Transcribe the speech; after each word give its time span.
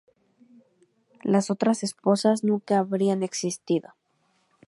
Las 1.21 1.51
otras 1.51 1.83
esposas 1.83 2.43
nunca 2.43 2.79
habrían 2.79 3.21
existido. 3.21 3.93